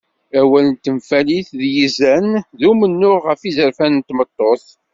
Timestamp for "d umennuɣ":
2.59-3.19